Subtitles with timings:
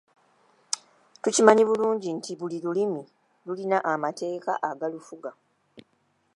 [1.21, 3.03] Tukimanyi bulungi nti buli lulimi
[3.45, 5.31] lulina amateeka agalufuga.